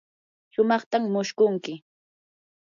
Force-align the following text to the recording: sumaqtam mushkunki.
sumaqtam 0.53 1.03
mushkunki. 1.13 1.73